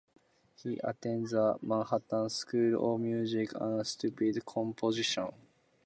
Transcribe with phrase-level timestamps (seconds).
[0.55, 5.31] He attended the Manhattan School of Music and studied composition.